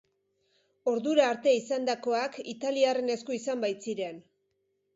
[0.91, 4.21] Ordura arte izandakoak italiarren esku izan baitziren.